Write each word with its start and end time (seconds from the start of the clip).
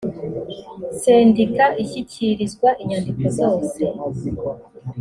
sendika 1.01 1.65
ishyikirizwa 1.83 2.69
inyandiko 2.81 3.25
zose 3.37 3.81